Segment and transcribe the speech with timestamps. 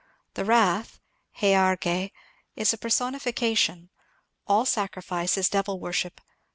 [0.33, 0.99] "The Wrath
[1.39, 2.11] (17 'Opyj^)
[2.55, 3.91] is a personifi cation.
[4.47, 6.21] All sacrifice is devil worship.